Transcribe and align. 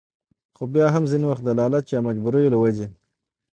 خو 0.55 0.63
بيا 0.73 0.87
هم 0.95 1.03
ځينې 1.11 1.25
وخت 1.27 1.43
د 1.45 1.49
لالچ 1.59 1.87
يا 1.93 1.99
مجبورو 2.07 2.51
له 2.53 2.57
وجې 2.63 2.87